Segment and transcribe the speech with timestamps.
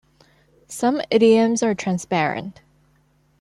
[0.67, 2.61] Some idioms are transparent.